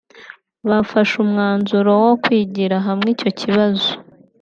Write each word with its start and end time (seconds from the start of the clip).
bafashe 0.69 1.13
umwanzuro 1.23 1.91
wo 2.03 2.13
kwigira 2.23 2.75
hamwe 2.87 3.07
icyo 3.15 3.29
kibazo 3.39 3.91